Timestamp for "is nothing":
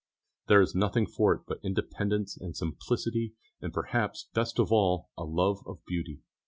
0.61-1.05